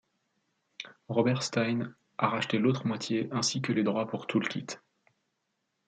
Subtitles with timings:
[1.09, 4.79] Robert Stein a racheté l'autre moitié, ainsi que les droits pour Toolkit.